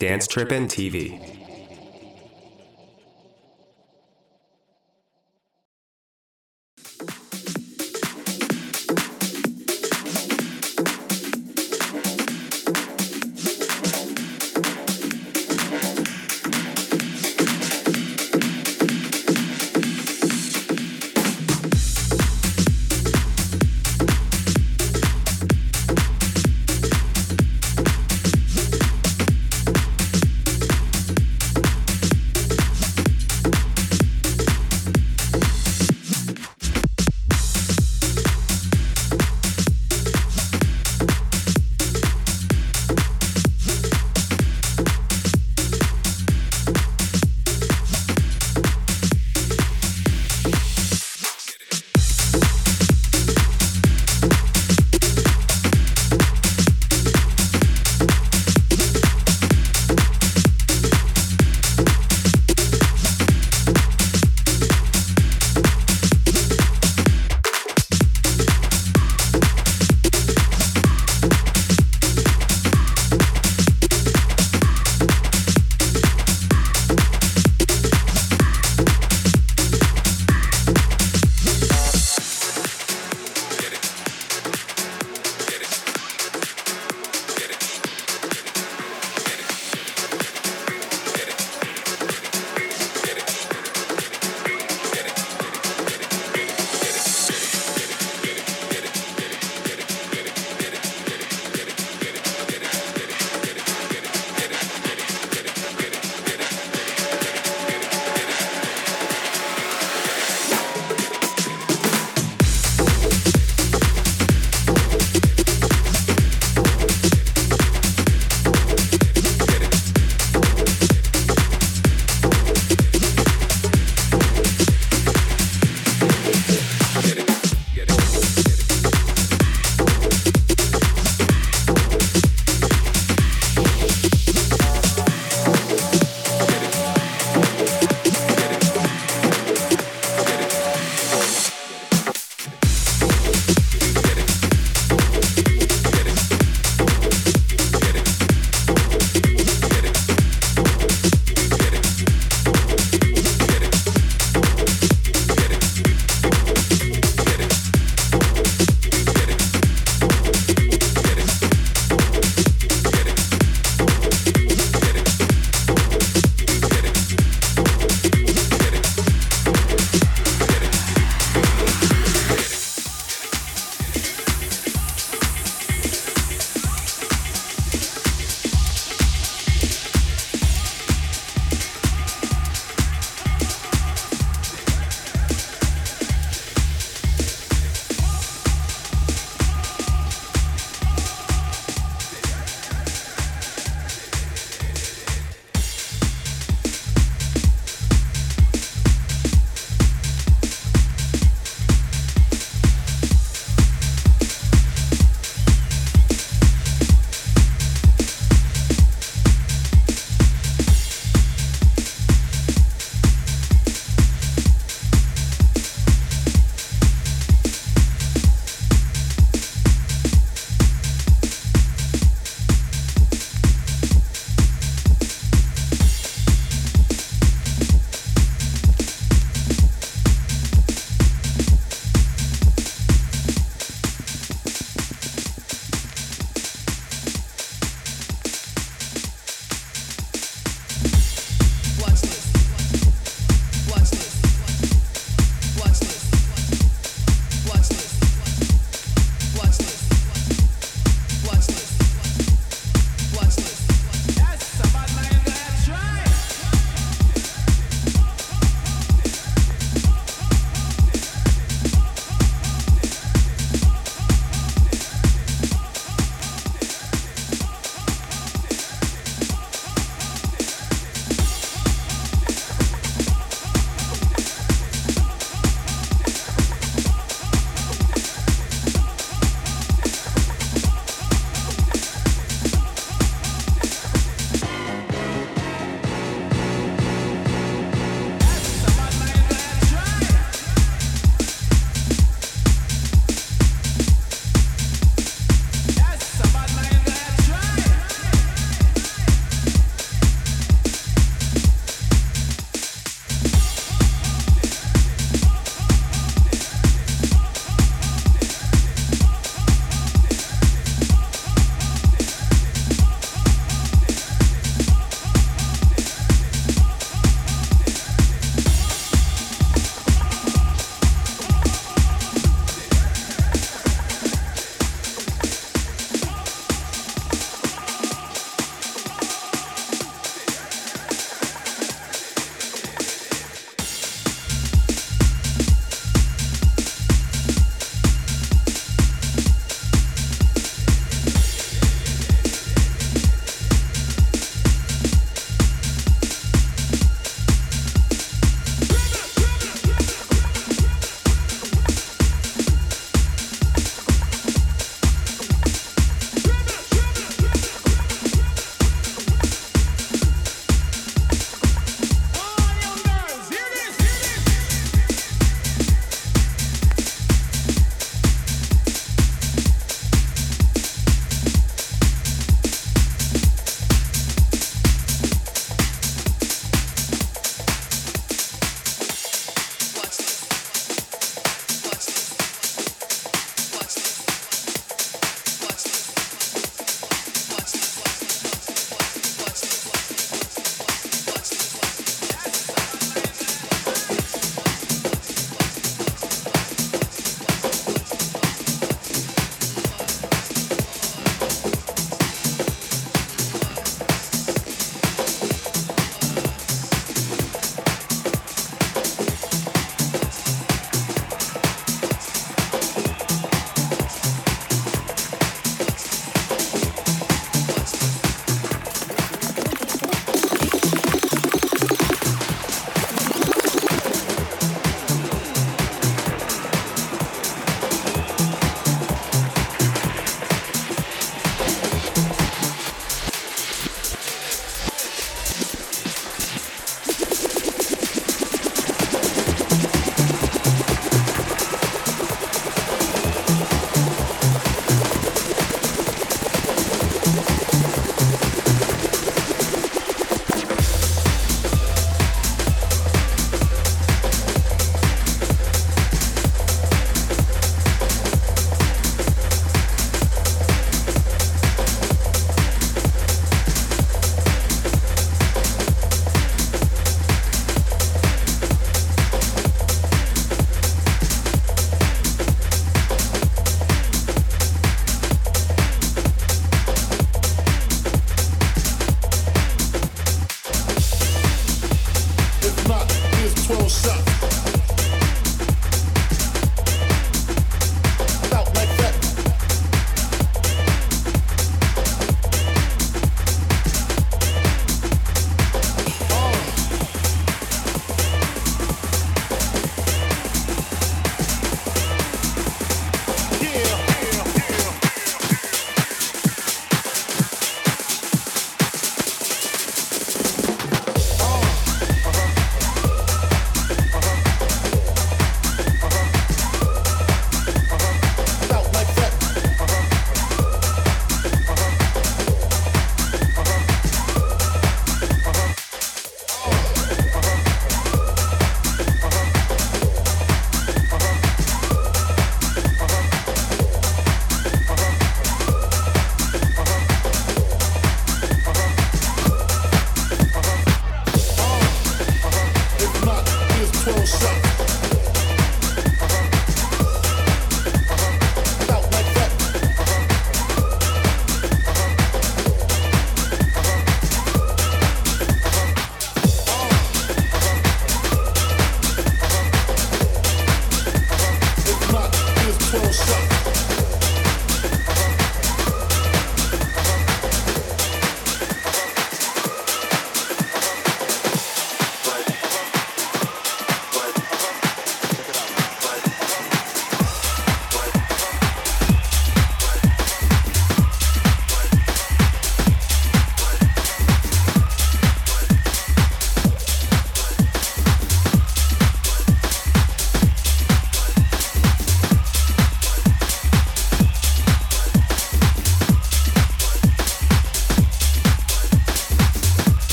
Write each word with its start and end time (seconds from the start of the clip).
Dance 0.00 0.28
Trippin' 0.28 0.68
TV. 0.68 1.18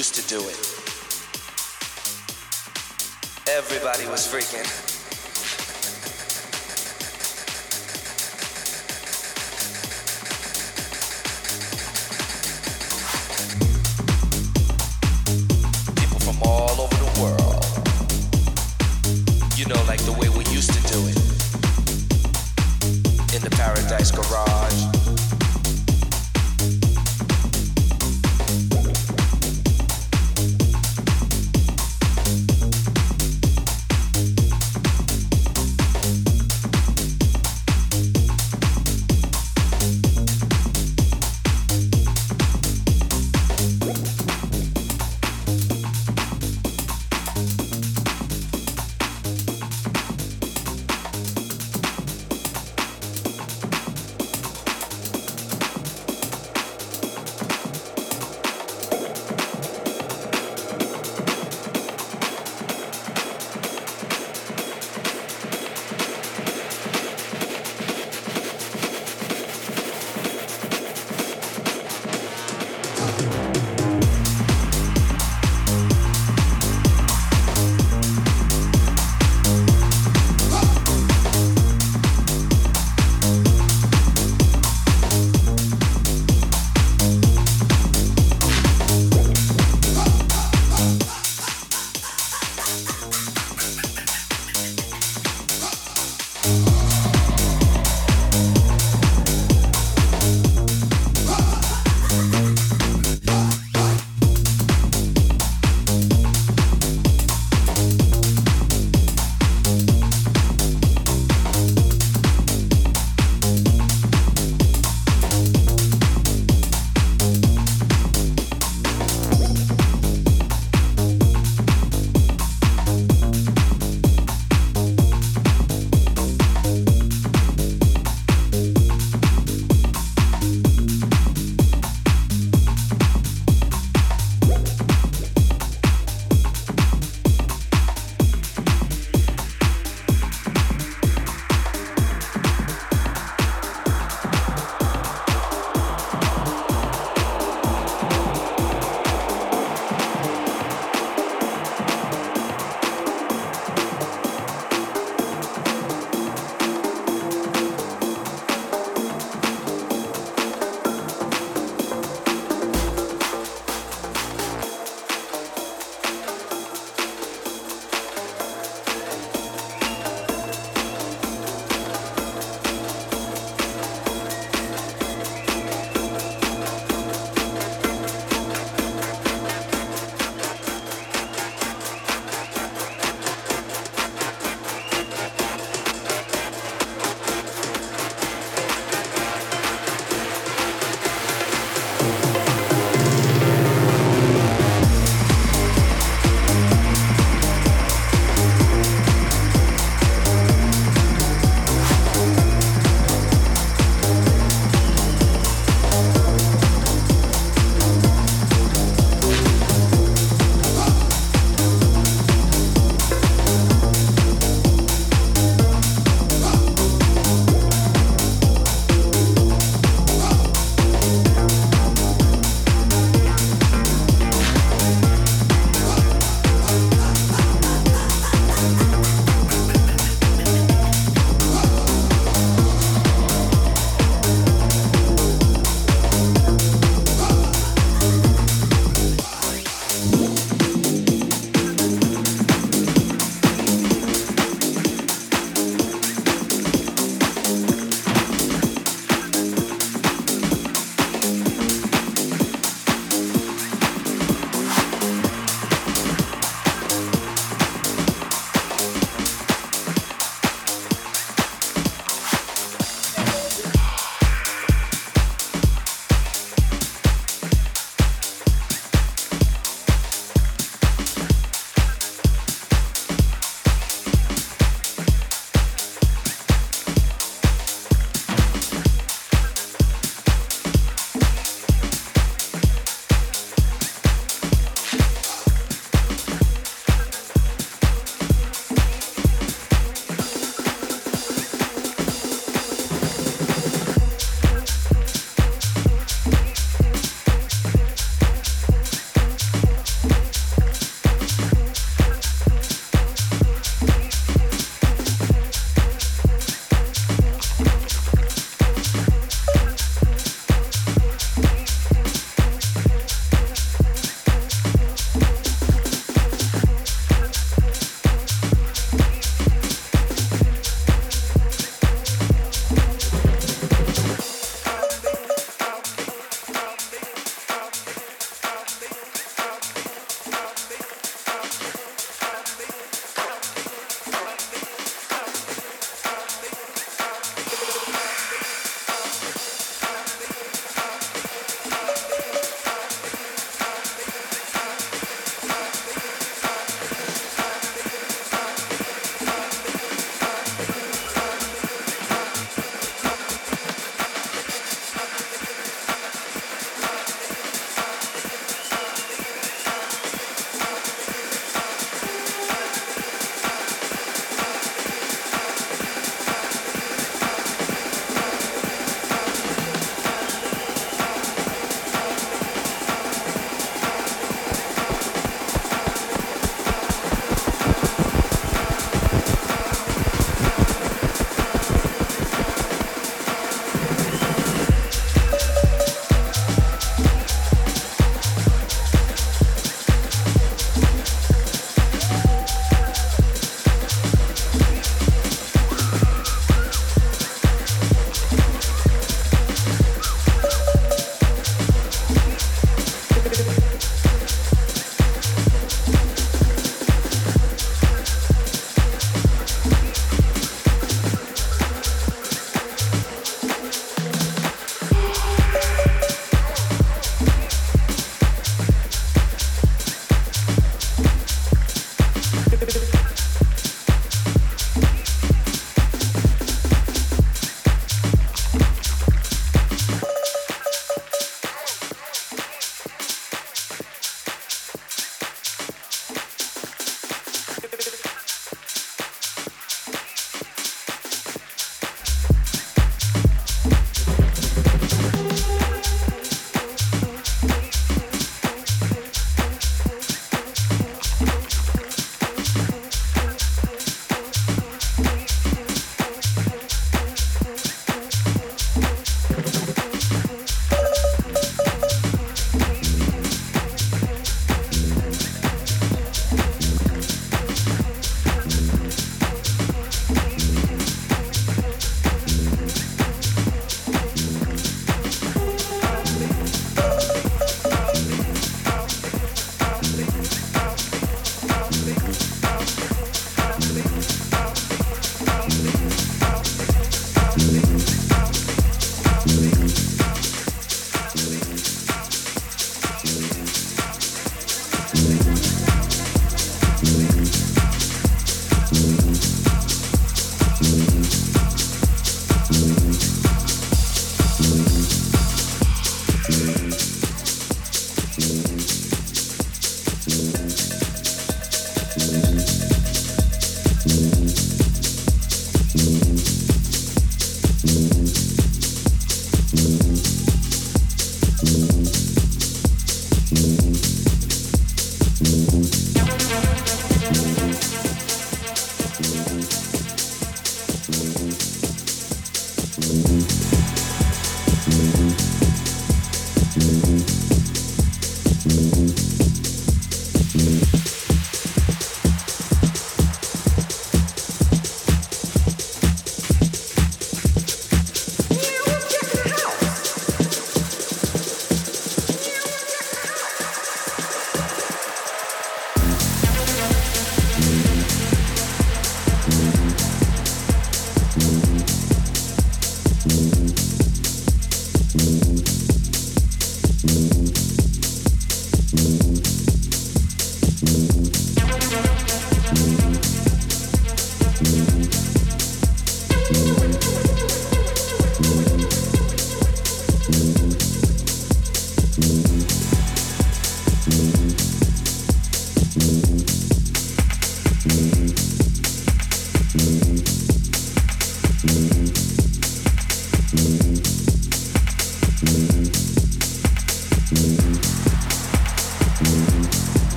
Used 0.00 0.14
to 0.14 0.26
do 0.28 0.40
it. 0.48 0.56
Everybody 3.46 4.06
was 4.06 4.26
freaking. 4.26 4.69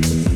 Mm-hmm. 0.00 0.27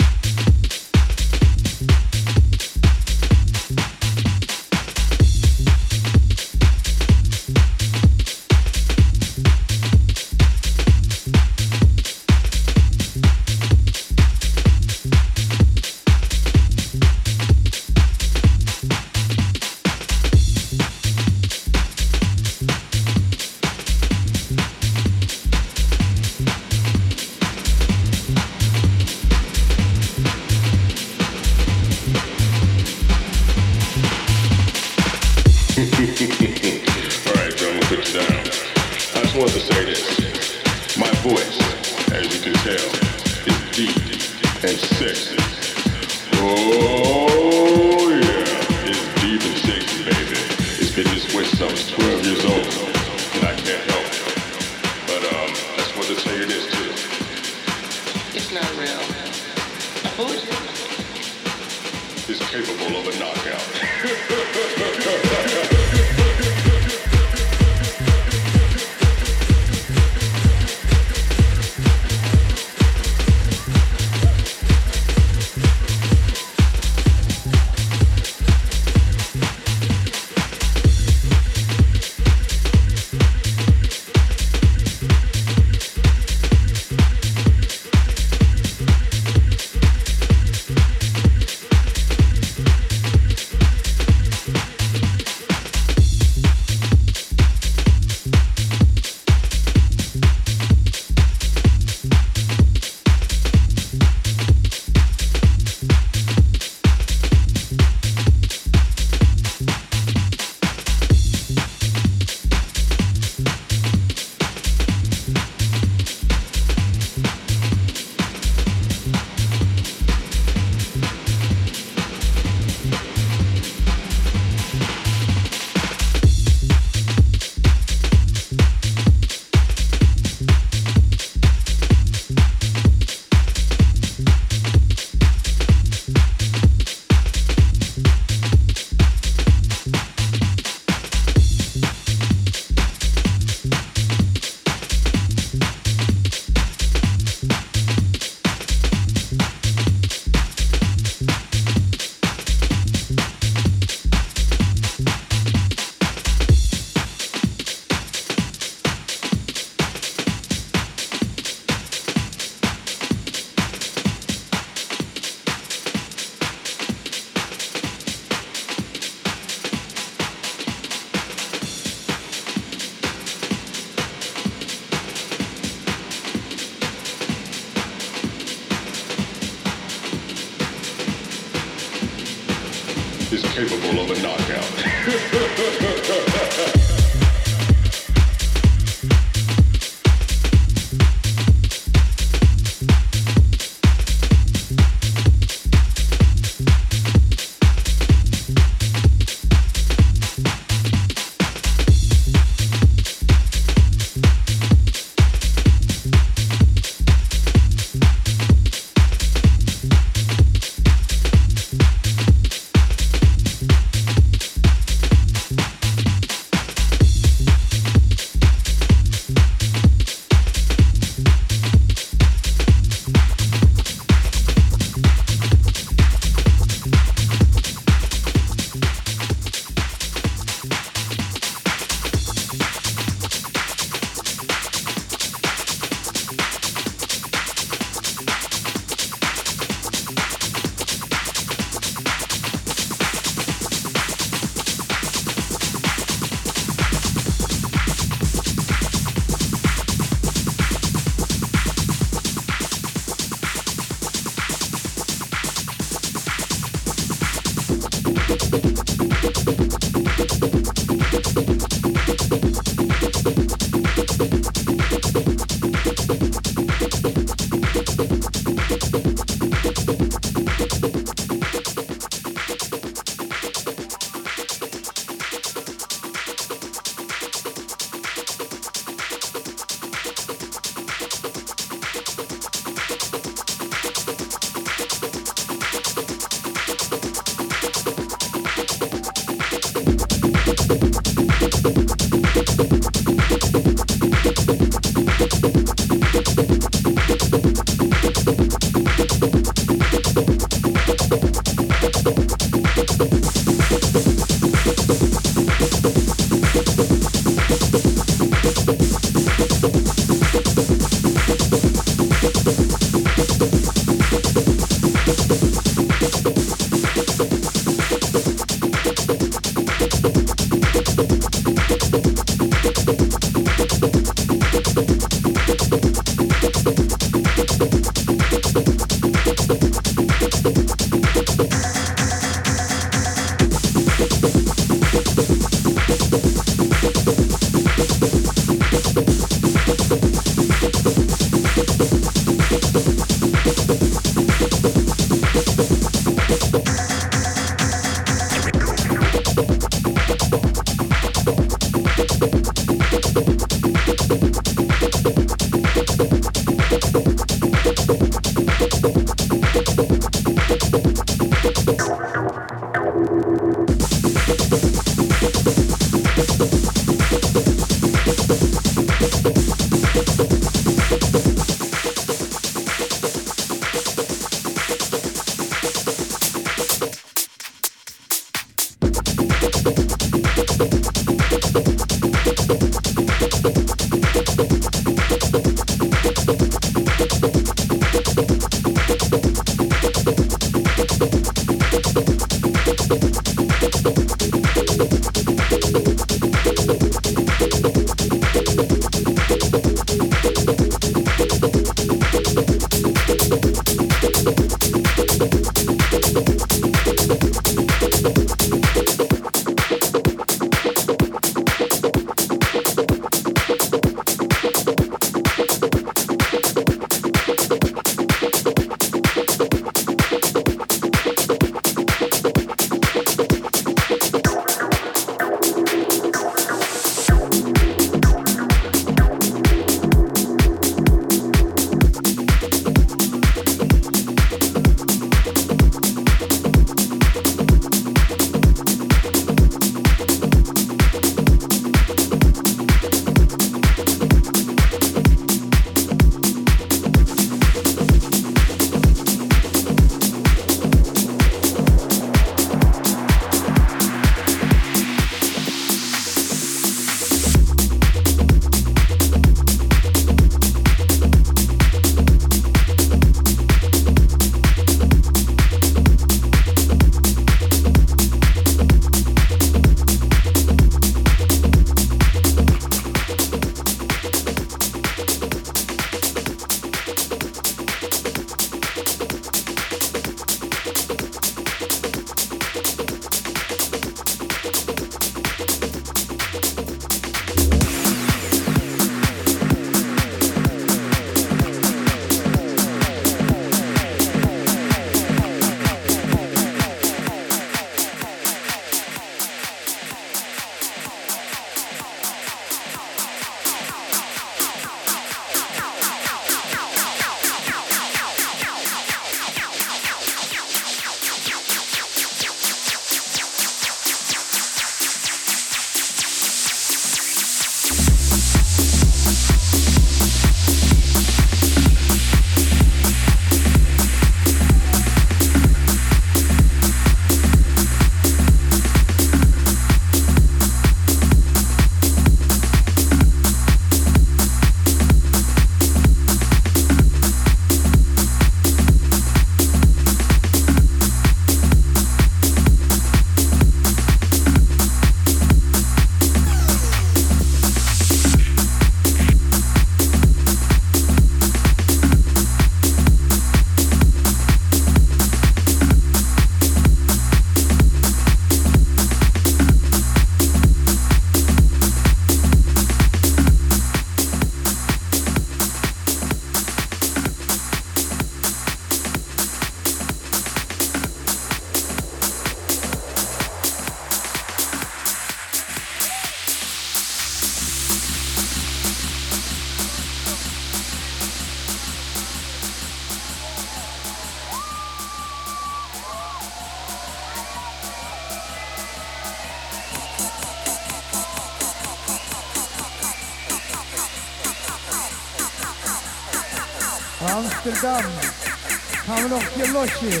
Nog 597.62 599.20
een 599.20 599.42
keer 599.42 599.52
losje. 599.52 600.00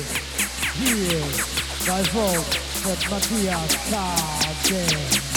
Hier 0.78 1.20
bij 1.86 2.04
Voltt 2.04 2.58
met 2.86 3.08
Mathias 3.10 3.76
Kaden. 3.90 5.35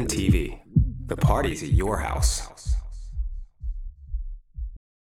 TV. 0.00 0.41